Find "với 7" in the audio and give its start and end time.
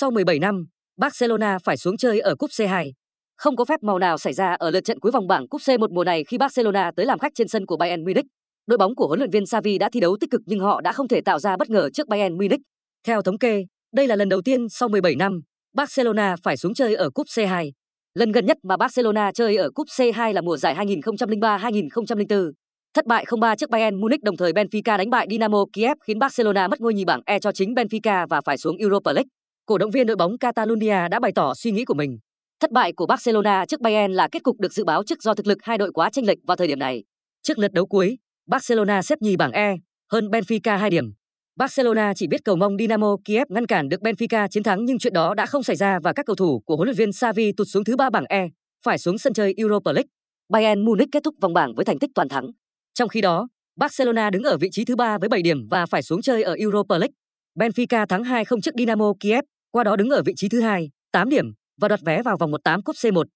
55.18-55.42